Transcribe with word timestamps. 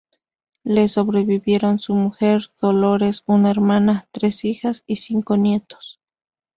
Le 0.63 0.87
sobrevivieron 0.87 1.77
su 1.77 1.93
mujer, 1.93 2.49
Dolores, 2.59 3.21
una 3.27 3.51
hermana, 3.51 4.07
tres 4.09 4.45
hijas 4.45 4.83
y 4.87 4.95
cinco 4.95 5.37
nietos. 5.37 6.01